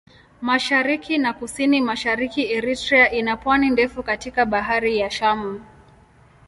[0.41, 5.61] Mashariki na Kusini-Mashariki Eritrea ina pwani ndefu katika Bahari ya Shamu.